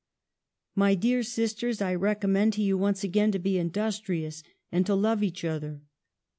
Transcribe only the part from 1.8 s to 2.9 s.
recommend to you